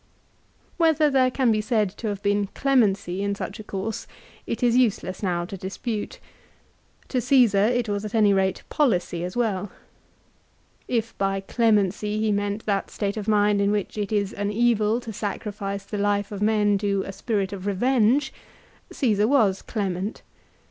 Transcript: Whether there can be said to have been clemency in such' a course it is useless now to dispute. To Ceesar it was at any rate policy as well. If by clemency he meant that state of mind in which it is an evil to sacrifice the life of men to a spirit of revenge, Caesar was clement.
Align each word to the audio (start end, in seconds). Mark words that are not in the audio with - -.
Whether 0.77 1.11
there 1.11 1.29
can 1.29 1.51
be 1.51 1.61
said 1.61 1.91
to 1.97 2.07
have 2.07 2.23
been 2.23 2.47
clemency 2.55 3.21
in 3.21 3.35
such' 3.35 3.59
a 3.59 3.63
course 3.63 4.07
it 4.47 4.63
is 4.63 4.75
useless 4.75 5.21
now 5.21 5.45
to 5.45 5.55
dispute. 5.55 6.17
To 7.09 7.19
Ceesar 7.21 7.67
it 7.69 7.87
was 7.87 8.03
at 8.03 8.15
any 8.15 8.33
rate 8.33 8.63
policy 8.69 9.23
as 9.23 9.37
well. 9.37 9.71
If 10.87 11.15
by 11.19 11.39
clemency 11.41 12.17
he 12.19 12.31
meant 12.31 12.65
that 12.65 12.89
state 12.89 13.15
of 13.15 13.27
mind 13.27 13.61
in 13.61 13.69
which 13.71 13.95
it 13.95 14.11
is 14.11 14.33
an 14.33 14.51
evil 14.51 14.99
to 15.01 15.13
sacrifice 15.13 15.83
the 15.83 15.99
life 15.99 16.31
of 16.31 16.41
men 16.41 16.79
to 16.79 17.03
a 17.05 17.13
spirit 17.13 17.53
of 17.53 17.67
revenge, 17.67 18.33
Caesar 18.91 19.27
was 19.27 19.61
clement. 19.61 20.23